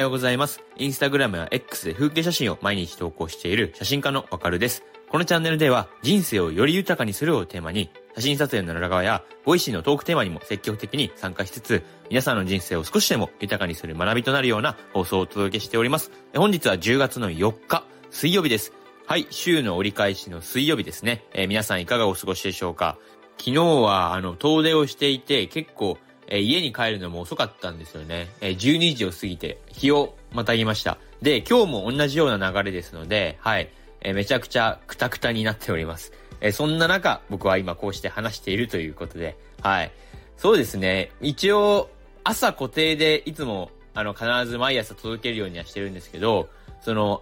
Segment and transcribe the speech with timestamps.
[0.00, 0.62] ようございます。
[0.76, 4.82] インスタグラムや X で風景写真を毎日投稿している写真家のわかるです。
[5.08, 16.12] このチャンネルでは人生をより豊かにするをテーマに写真撮影の裏側や Voicy のトークテーマにも積極的に参加しつつ皆さんの人生を少しでも豊かにする学びとなるような放送をお届けしております。
[16.34, 18.72] 本日は10月の4日水曜日です。
[19.06, 21.24] はい、週の折り返しの水曜日ですね。
[21.32, 22.96] えー、皆さんいかがお過ごしでしょうか？
[23.38, 25.98] 昨日はあの遠出をしていて結構
[26.30, 28.28] え、家に帰るのも遅かったんですよね。
[28.40, 30.96] えー、12時を過ぎて日をまたぎました。
[31.20, 33.68] で、今日も同じような流れですので、はい、
[34.00, 36.12] え、めちゃくちゃクタクタになっております。
[36.40, 39.92] え、そんな中、僕は今こうして話しているということで、はい。
[40.36, 41.10] そうですね。
[41.20, 41.90] 一応、
[42.24, 46.48] 朝固定でいつも、あの、必ず毎朝届けるようにはしてるんですけど、
[46.80, 47.20] その、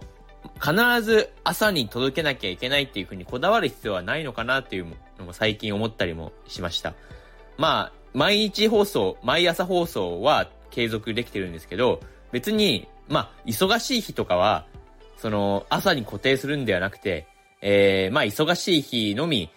[0.61, 4.87] 必ず朝に届けなきゃいけないっていうふうにこだわる必要はないのかなっていう
[5.17, 6.93] のも最近思ったりもしました。
[7.57, 14.65] まあ、毎日放送、毎朝放送は継続できてるんですけど、別に、まあ、忙しい日とかは、
[15.17, 17.27] その、朝に固定するんではなくて、
[17.61, 19.49] えー、まあ、忙しい日のみ、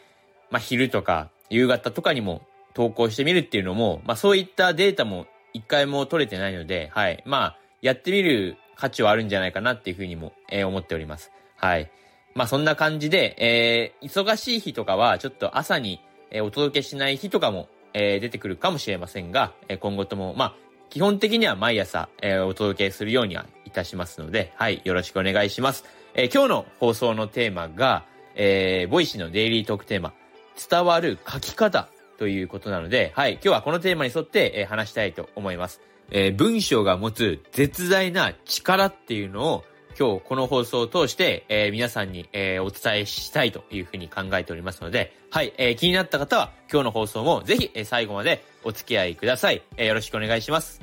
[0.50, 2.42] まあ、昼とか、夕方とかにも
[2.74, 7.22] 投稿してみるっていうのも、まあ、そういったデータも一回も取れてないので、はい。
[7.26, 11.30] まあ、やってみる価値はあるんじゃないかなっていうふうにも、えー、思っております。
[11.56, 11.90] はい。
[12.34, 20.54] まあ、そんな感じで、えー、忙しい日とかは、ちょっと朝に、えー、お届けしない日とかも、えー、出てくるかもしれませんが、え、今後とも、まあ、
[20.90, 25.84] 基本的には毎朝、えー、お届けするようにはいたしますので、はい、よろしくお願いします。
[26.14, 28.04] え、今日の放送のテーマが、
[28.34, 30.12] えー、 Voicy のデイリートークテーマ、
[30.70, 35.80] 伝わる書き方ということなので、はい、今日はこのテーマに沿って、えー、話したいと思います。
[36.10, 39.64] えー、文章が持つ絶大な力っていうのを
[39.98, 49.86] 今日この放送を通して、えー、皆さんに、えー、お伝えしたいというふうに考えておりますので、はい、えー、気になった方は今日の放送もぜひ、え、最後までお付き合いください、え。
[49.86, 50.80] よろしくお願いします。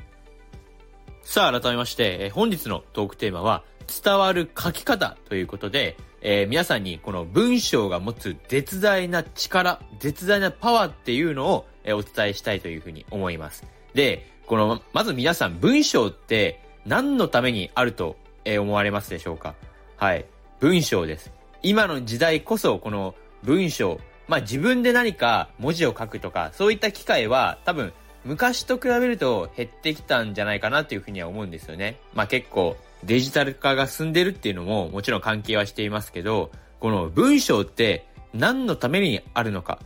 [1.22, 3.64] さあ、改めまして、え、本日のトークテーマは、
[4.02, 13.64] 伝わる書き方ということで、え、皆さんにこの文章が持つ絶大な力、絶大なパワーっていうのを、え、お伝えしたいというふうに思います。
[13.94, 19.54] で、この、まず皆さん文章って何のためにあるとえー、思われますでしょうか？
[19.96, 20.24] はい。
[20.60, 21.32] 文章です。
[21.62, 27.92] 今の時代こそこの文章、まあ自分で何か文字を書くとか、そういった機会は多分
[28.24, 31.98] 昔と比べると減ってきたんじゃないかなっていうふうには思うんですよね。
[32.14, 39.78] まあ結構デジタル化が進んでるっていうのももちろん関係はしていますけど、この文章って何のためにあるのか？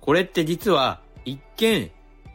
[0.00, 1.90] これって実は一見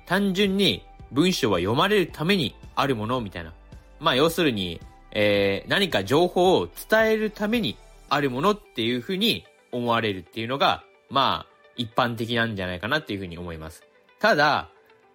[0.05, 3.53] 単純に文章は読まれるためにあるものみたいな。
[3.99, 4.79] まあ要するに
[5.12, 7.78] えー、何か情報を伝えるために
[8.09, 13.84] あるものっていうふうに思われるっていうのが、まあ、一般的なんじゃないかなっていうふうに思います。
[14.19, 14.69] ただ、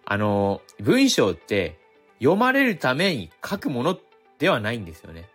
[0.05, 1.79] あの、文章って
[2.19, 3.97] 読まれるために書くもの
[4.39, 5.29] ではないんですよね。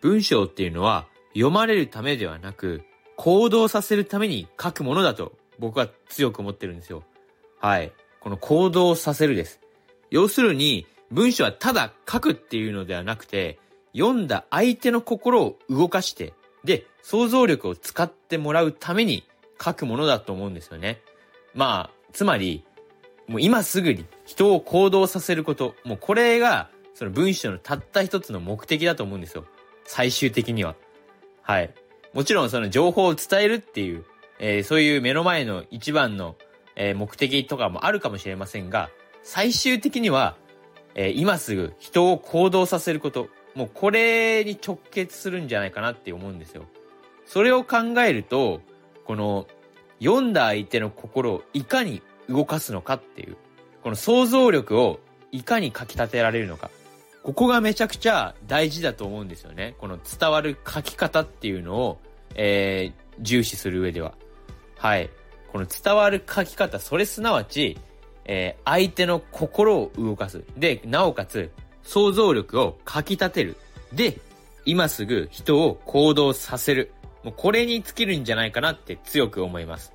[0.00, 2.82] 文章っていうのは読まれるためではなく、
[3.16, 7.02] 行動させるために書くものだと僕は強く思ってるんですよ。
[7.60, 7.92] はい。
[8.20, 9.60] この行動させるです。
[10.10, 13.58] 要するに、文章はただ書くっていうのではなくて、
[13.96, 16.34] 読んだ相手の心を動かして、
[16.64, 19.24] で、想像力を使ってもらうために
[19.62, 21.00] 書くものだと思うんですよね。
[21.54, 22.64] まあ、つまり、
[23.26, 29.46] もう今すぐに人を行動させること、もうこれが、その文章のたった一つの目的だと思うんですよ。
[29.84, 30.76] 最終的には。
[31.42, 31.72] はい。
[32.12, 34.04] もちろんその情報を伝えるっていう、
[34.38, 36.36] えー、そういう目の前の一番の、
[36.74, 38.90] えー、目的とかもあるかもしれませんが、
[39.22, 40.36] 最終的には、
[40.94, 46.66] えー、今すぐ人を行動させること、もうこれに直結するんじゃないかなって思うんですよ。
[47.24, 48.60] それを考えると、
[49.06, 49.46] この
[49.98, 53.36] 読んだ相手の心をいかに動かすのかっていう、
[53.82, 55.00] この想像力を
[55.32, 56.70] いかにかき立てられるのか。
[57.22, 59.74] ここがめちゃくちゃ大事だと思うんですよね。
[59.78, 61.98] この伝わる書き方っていうのを、
[62.34, 64.12] えー、重視する上では。
[64.76, 65.08] はい。
[65.50, 67.78] この伝わる書き方、それすなわち、
[68.26, 70.44] えー、相手の心を動かす。
[70.58, 71.50] で、なおかつ、
[71.86, 73.56] 想像力をかき立てる。
[73.92, 74.18] で、
[74.64, 76.92] 今すぐ人を行動させる。
[77.22, 79.92] もうこれに尽きるんじゃないかなって強く思います。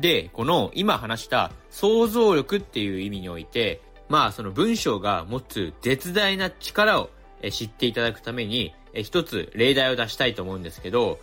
[0.00, 7.10] で、この今話した想像力っていう意味において、まあその文章が持つ絶大な力を
[7.50, 11.18] 知っていただくために、一つ例題を出したいと思うんですけど、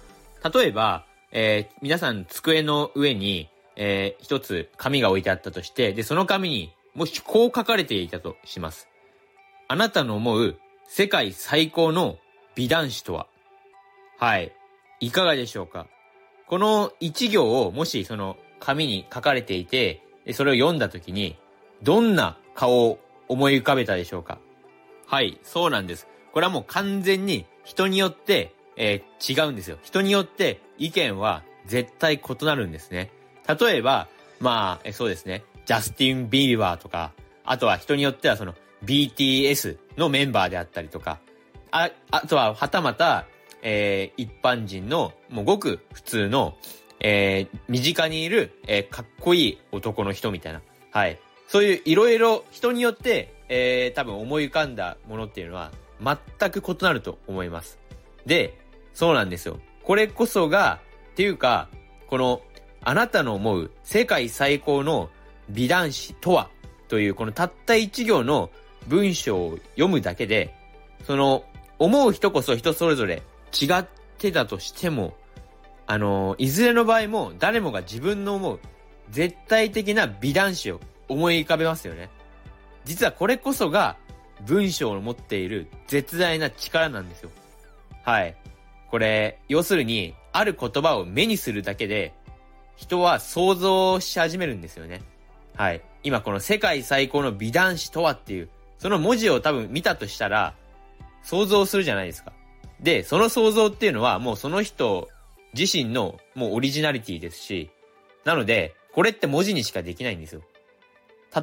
[0.54, 8.89] 例えば、えー、皆さん机の上に、えー、一つ紙が置いてあったとして、で、その紙にもしこう書かれていたとします。
[9.72, 10.58] あなたの思う
[10.88, 12.18] 世界最高の
[12.56, 13.28] 美男子とは？
[14.18, 14.52] はい。
[15.00, 15.86] いかがでしょうか？
[16.48, 20.02] この一行をもしその紙に書かれていて、
[20.34, 21.38] それを読んだ時に、
[21.84, 24.40] どんな顔を思い浮かべたでしょうか？
[25.06, 26.08] はい、そうなんです。
[26.34, 29.78] これはもう完全に人によって、えー、違うんですよ。
[29.84, 33.12] 人によって意見は絶対異なるんですね。
[33.48, 34.08] 例えば、
[34.40, 35.44] まあ、えそうですね。
[35.68, 37.12] ジャスティン・ビーバーとか、
[37.46, 38.56] あとは人によってはその
[38.86, 41.20] BTS のメンバーであったりとか、
[41.72, 43.26] あ、あとははたまた、
[43.62, 46.56] えー、一般人の、もうごく普通の、
[47.00, 50.62] えー、身近にいる、えー、かっこいい男の人みたいな。
[50.92, 51.20] はい。
[51.48, 57.80] そういういろいろ人によって、えー、多分思い浮かんだものっていうのは全く異なると思います。
[58.26, 58.60] で、
[58.94, 59.60] そうなんですよ。
[59.84, 60.80] これこそが、
[61.12, 61.70] っていうか、
[62.08, 62.42] この、
[62.82, 65.10] あなたの思う世界最高の
[65.50, 66.50] 美男子とは
[66.88, 68.50] というこのたった一行の
[68.90, 70.54] 文章を読むだけで、
[71.06, 71.46] その
[71.78, 73.86] 思う人こそ人それぞれ違っ
[74.18, 75.16] てたとしても、
[75.88, 78.60] あの、いずれの場合も誰もが自分の思う
[79.10, 82.10] 絶対的な美男子を思い浮かべますよね。
[82.84, 83.98] 実はこれこそが
[84.46, 87.30] 文章の持っている絶大な力なんですよ。
[88.04, 88.36] はい。
[88.90, 92.14] これ、要するに、ある言葉を目にするだけで、
[92.76, 95.02] 人は想像し始めるんですよね。
[95.56, 95.82] はい。
[96.04, 100.56] 今この世界最高の美男子とはっていう、その文字を多分見たとしたら、
[101.22, 102.34] 想像するじゃないですか。
[102.80, 105.10] で、その想像っていうのはもうその人
[105.54, 107.70] 自身のもうオリジナリティですし、
[108.24, 110.42] なので、これって文字にしかできないんですよ。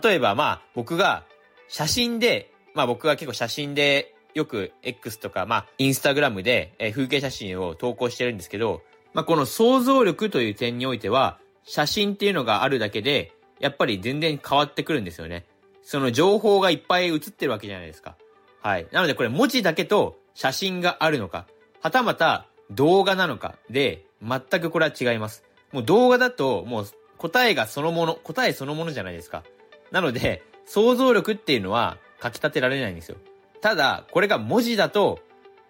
[0.02, 1.24] 例えばまあ僕が
[1.68, 8.82] 写真で、まあ僕は結構写真でよく X とかまあインスタグラムで風景写真を投稿してるんですけど、
[9.14, 15.44] まあこの想像力という点においては写真っていうのがあるだけでやっぱり全然変わってくるんですよね。
[15.86, 18.16] その情報がいっぱい映ってるわけじゃないですか。
[18.60, 18.88] はい。
[18.90, 21.46] なのでこれ文字だけと写真があるのか、
[21.80, 25.44] はたまた動画なのかで、全くこれは違います。
[25.70, 26.86] もう動画だと、もう
[27.18, 29.44] 答えがそのもの、答えそのものじゃないですか。
[29.92, 33.16] なので、想像力っていうのは書き立てられないんですよ。
[33.60, 35.20] ただ、これが文字だと、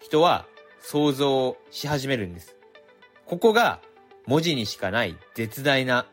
[0.00, 0.46] 人は
[0.80, 2.56] 想像し始めるんです。
[3.26, 3.80] ここが
[4.26, 6.06] 文字にしかない絶大な、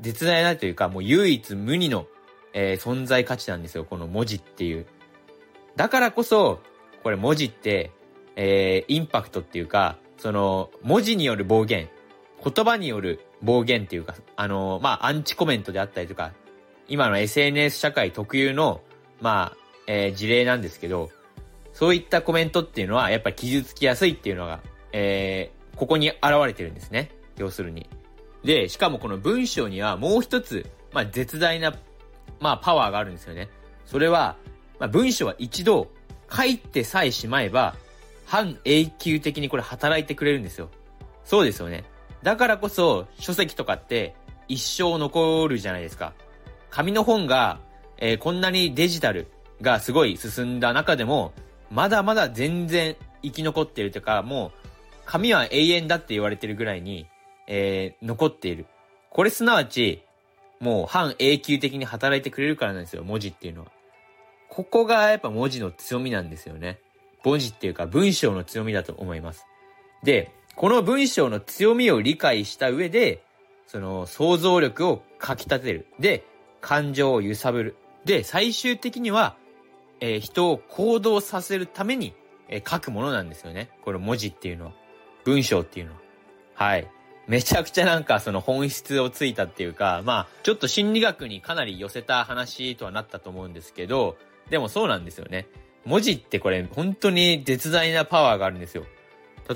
[0.00, 2.06] 絶大なというか、もう唯一無二の、
[2.54, 3.84] えー、存在価値なんですよ。
[3.84, 4.86] この文字っていう。
[5.76, 6.60] だからこそ、
[7.02, 7.90] これ文字って、
[8.36, 11.88] えー、インパクトっていうか、その、文字による暴言、
[12.44, 16.32] 言葉による暴言っていうか、あのー、まあ、アンチコメントであったりとか、
[16.88, 18.82] 今の SNS 社会特有の、
[19.20, 19.56] まあ、
[19.86, 21.10] えー、事例なんですけど、
[21.72, 24.60] そういったコメントっていうのは、やっぱり傷つきやすいっていうのが、
[24.92, 27.10] えー、ここに現れてるんですね。
[27.38, 27.88] 要するに。
[28.44, 31.74] で、しかもこの文章にはもう一つ、まあ、絶大な、
[32.42, 33.48] まあ、パワーがあるんですよね。
[33.86, 34.36] それは、
[34.78, 35.88] まあ、文章は一度
[36.30, 37.76] 書いてさえしまえば、
[38.26, 40.68] 半永久的にこれ働いてくれるんですよ。
[41.24, 41.84] そうですよね。
[42.22, 44.14] だからこそ、書籍とかって
[44.48, 46.14] 一生残るじゃないですか。
[46.70, 47.60] 紙の本が、
[47.98, 49.28] えー、こんなにデジタル
[49.60, 51.32] がすごい進んだ中でも、
[51.70, 54.68] まだまだ全然生き残ってるというか、もう、
[55.04, 57.06] 紙は永遠だって言われてるぐらいに、
[57.46, 58.66] えー、残っている。
[59.10, 60.02] これすなわち、
[60.62, 63.72] もう半永久的に働いてくれるからなんですよ、文字っていうのは。
[64.48, 66.78] ここがやっぱ文字の強みなんですよね。
[67.24, 69.44] 文字っていうか文章の強みだと思います。
[70.04, 73.24] で、この文章の強みを理解した上で、
[73.66, 75.86] その想像力をかき立てる。
[75.98, 76.24] で、
[76.60, 77.76] 感情を揺さぶる。
[78.04, 79.34] で、最終的には、
[79.98, 82.14] えー、人を行動させるために、
[82.48, 83.70] えー、書くものなんですよね。
[83.84, 84.72] この文字っていうのは。
[85.24, 85.98] 文章っていうのは。
[86.54, 86.88] はい。
[87.28, 94.16] めちゃくちゃなんかその本質をついたっていうか、まあ、ちょっと心理学にかなり寄せた話とはなったと思うんですけど、
[94.50, 95.46] でもそうなんですよね。
[95.84, 98.84] 文字ってこれ本当に絶大なパワーがあるんですよ。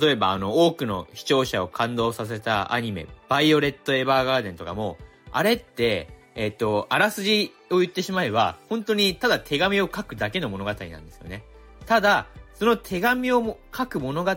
[0.01, 4.97] 例えばあの多くの視聴者を感動させたアニメ、バイオレット・エヴァーガーデンとかも、
[5.33, 11.45] あれって、えっ、ー、と、あらすじを言ってしまえば、本当にただ手紙を書くだけの物語なんですよね。
[11.87, 14.35] ただ、その手紙を書く物語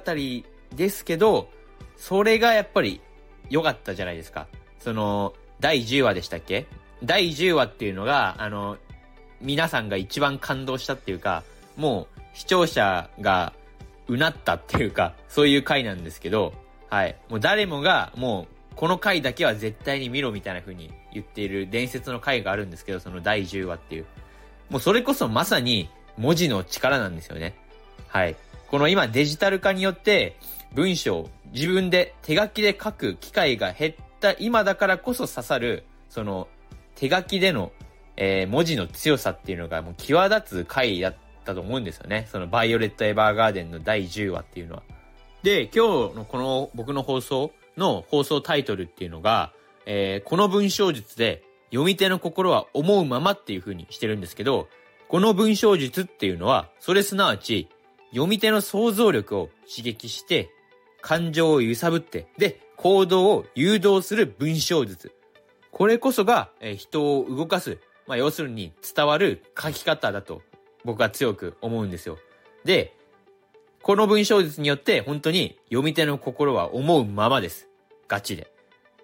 [0.75, 1.49] ですけど、
[1.97, 3.01] それがやっぱり
[3.49, 4.47] 良かったじゃないですか。
[4.79, 6.65] その、第10話でしたっけ？
[7.03, 8.77] 第10話っていうのが、あの、
[9.41, 11.43] 皆さんが一番感動したっていうか、
[11.77, 13.53] もう視聴者が
[14.07, 16.53] うなったっていうか、そういう回なんですけど、
[16.89, 17.15] はい。
[17.29, 24.05] もう誰もが、もう、この回だけは絶対に見ろみたいな風に言っている伝説の回があるんですけど、その第10話っていう。
[24.69, 27.55] もうそれこそまさに文字の力なんですよね。
[28.07, 28.35] はい。
[28.67, 30.37] この今デジタル化によって
[30.73, 36.47] 文章、自分で手書きで書く機会が減った今だからこそ刺さる、その
[36.95, 37.71] 手書きでの
[38.21, 42.27] えー、文字の強さっていうのがもう際立つ回だったと思うんですよね。
[42.29, 44.83] そのバイオレット・エヴァーガーデンの第10話っていうのは。
[45.41, 49.53] で、今日のこの僕の放送の放送タイトルっていうのが、
[49.85, 54.67] えー、この文章術で読み手の心は思うままっていう風にしてるんですけど、
[55.07, 57.69] この文章術っていうのは、それすなわち、
[58.11, 60.49] 読み手の想像力を刺激して、
[61.01, 65.11] 感情を揺さぶって、で、行動を誘導する文章術。
[65.71, 67.77] これこそが、え人を動かす、
[68.07, 70.41] まあ、要するに伝わる書き方だと
[70.83, 72.17] 僕は強く思うんですよ。
[72.63, 72.93] で、
[73.81, 77.67] この文章術によって本当に読み手の心は思うままです。
[78.07, 78.51] ガチで。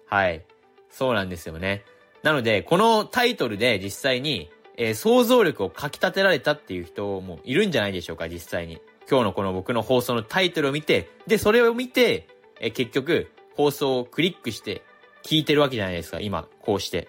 [0.06, 0.44] はい。
[0.90, 1.84] そうなんですよね。
[2.22, 8.80] なので、このタイトルで実際に、えー、想像力をかき立てられたっていう人もいるんじゃないでしょうか、実際に。
[9.08, 12.26] 今日のこの僕の放送のタイトルを見て、で、それを見て、
[12.60, 14.82] え、結局、放送をクリックして
[15.22, 17.08] 聞いてるわけじゃないですか、今、こうして。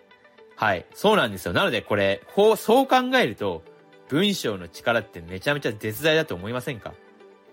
[0.56, 0.86] はい。
[0.94, 1.54] そうなんですよ。
[1.54, 3.63] なのでこれ、こう、そう考えると、
[4.10, 6.94] 文章の力ってめちゃめちゃ絶大だと思いませんか？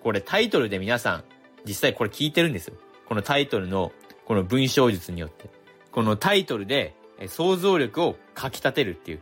[0.03, 1.25] これタイトルで皆さん、
[1.67, 2.77] 実際これ聞いてるんですよ。
[3.07, 3.93] このタイトルの、
[4.25, 5.51] この文章術によって。
[5.91, 6.95] このタイトルで、
[7.27, 9.21] 想像力をかき立てるっていう。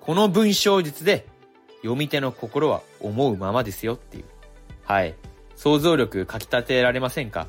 [0.00, 1.26] この文章術で、
[1.82, 4.24] 読み手の心は思うままですよっていう。
[4.84, 5.14] はい。
[5.56, 7.46] 想像力かき立てられませんか？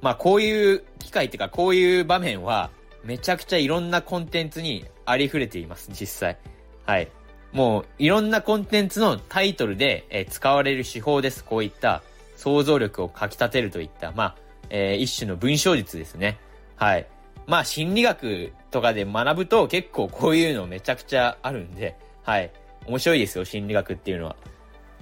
[0.00, 2.70] まあこういう機会っていうかこういう場面は
[3.04, 6.38] めちゃくちゃいろんなコンテンツにありふれています、実際。
[6.84, 7.08] はい。
[7.52, 11.44] もういろんなコンテンツのタイトルで、え使われる手法です。
[11.44, 12.02] こういった
[12.36, 14.36] 想像力をかき立てるといった、まあ、
[14.68, 16.38] えー、一種の文章術ですね。
[16.76, 17.06] はい。
[17.46, 22.50] まあ心理学とかで学ぶと結構こういうのめちゃくちゃあるんで、はい。
[22.86, 24.36] 面白いですよ、心理学っていうのは。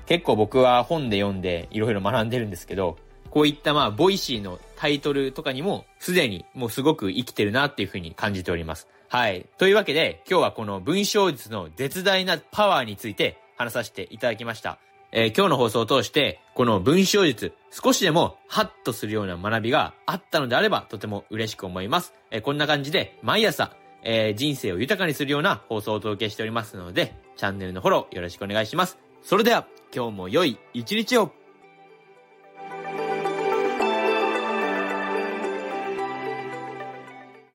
[0.07, 2.97] 結構僕は本で読んでいろいろ学んでるんですけど、
[3.31, 8.89] こういったまあ、 Voicy のタイトルとかにも、すでにもうすごく生きてるなっていうふうに感じております。
[9.09, 9.47] はい。
[9.59, 14.79] というわけで、今日はこの文章術の絶大なパワーについて話させていただきました。
[15.13, 22.15] えー、今日の放送を通して、この文章術、少しでもハッとするような学びがあったのであれば、とても嬉しく思います。
[22.31, 28.99] えー、こんな感じで、毎朝、えー、人生を豊かにするような放送をお届けしておりますので、チャンネルのフォローよろしくお願いします。
[29.23, 31.33] それでは、今日も良い一日を。